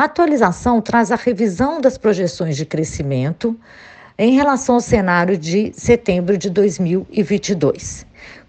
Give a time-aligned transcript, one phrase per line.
[0.00, 3.54] A atualização traz a revisão das projeções de crescimento
[4.18, 8.06] em relação ao cenário de setembro de 2022,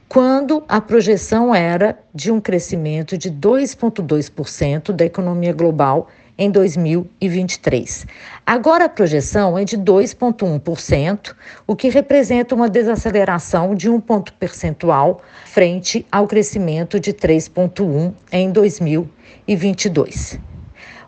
[0.07, 8.07] quando a projeção era de um crescimento de 2,2% da economia global em 2023.
[8.45, 11.35] Agora a projeção é de 2,1%,
[11.67, 18.49] o que representa uma desaceleração de um ponto percentual frente ao crescimento de 3,1% em
[18.53, 20.39] 2022.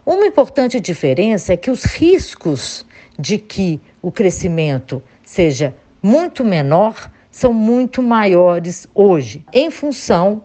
[0.06, 2.86] Uma importante diferença é que os riscos
[3.18, 10.44] de que o crescimento seja muito menor são muito maiores hoje, em função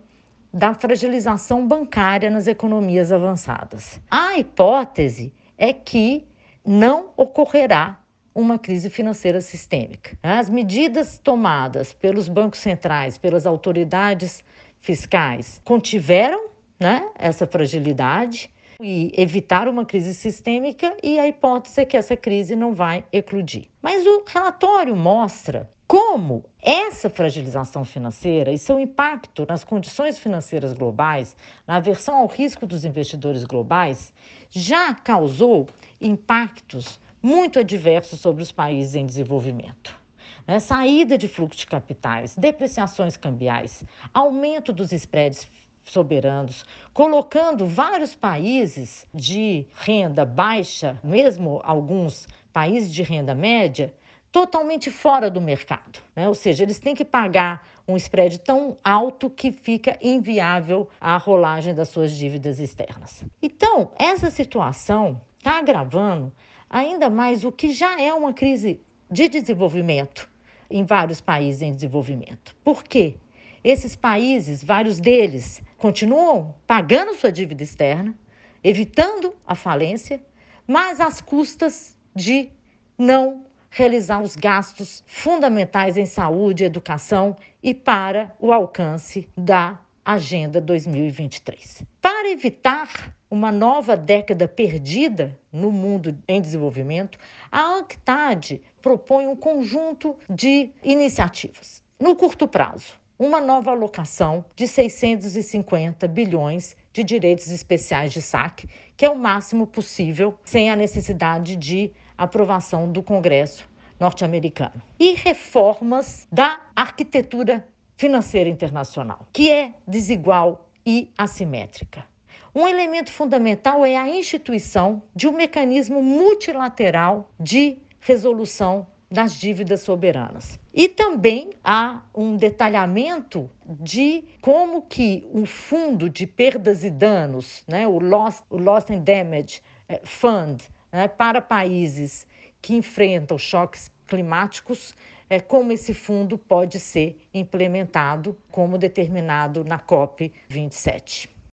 [0.55, 4.01] da fragilização bancária nas economias avançadas.
[4.09, 6.27] A hipótese é que
[6.65, 8.01] não ocorrerá
[8.33, 10.17] uma crise financeira sistêmica.
[10.23, 14.45] As medidas tomadas pelos bancos centrais, pelas autoridades
[14.79, 18.51] fiscais, contiveram né, essa fragilidade
[18.81, 23.67] e evitar uma crise sistêmica e a hipótese é que essa crise não vai eclodir.
[23.83, 31.37] Mas o relatório mostra como essa fragilização financeira e seu impacto nas condições financeiras globais,
[31.67, 34.15] na aversão ao risco dos investidores globais,
[34.49, 35.67] já causou
[36.01, 39.99] impactos muito adversos sobre os países em desenvolvimento.
[40.47, 40.61] Né?
[40.61, 43.83] Saída de fluxo de capitais, depreciações cambiais,
[44.15, 45.49] aumento dos spreads
[45.91, 53.95] soberanos, colocando vários países de renda baixa, mesmo alguns países de renda média,
[54.31, 56.01] totalmente fora do mercado.
[56.15, 56.29] Né?
[56.29, 61.75] Ou seja, eles têm que pagar um spread tão alto que fica inviável a rolagem
[61.75, 63.25] das suas dívidas externas.
[63.43, 66.33] Então, essa situação está agravando
[66.69, 68.81] ainda mais o que já é uma crise
[69.11, 70.29] de desenvolvimento
[70.71, 72.55] em vários países em desenvolvimento.
[72.63, 73.17] Por quê?
[73.63, 78.15] Esses países, vários deles, continuam pagando sua dívida externa,
[78.63, 80.23] evitando a falência,
[80.67, 82.51] mas às custas de
[82.97, 91.83] não realizar os gastos fundamentais em saúde, educação e para o alcance da Agenda 2023.
[92.01, 97.19] Para evitar uma nova década perdida no mundo em desenvolvimento,
[97.53, 101.85] a UNCTAD propõe um conjunto de iniciativas.
[102.01, 109.05] No curto prazo, uma nova alocação de 650 bilhões de direitos especiais de saque, que
[109.05, 113.69] é o máximo possível, sem a necessidade de aprovação do Congresso
[113.99, 114.81] norte-americano.
[114.99, 122.07] E reformas da arquitetura financeira internacional, que é desigual e assimétrica.
[122.55, 130.59] Um elemento fundamental é a instituição de um mecanismo multilateral de resolução das dívidas soberanas.
[130.73, 137.87] E também há um detalhamento de como que o fundo de perdas e danos, né,
[137.87, 142.27] o Lost, o Lost and Damage eh, Fund, né, para países
[142.61, 144.95] que enfrentam choques climáticos,
[145.31, 151.38] é, como esse fundo pode ser implementado, como determinado na COP 27.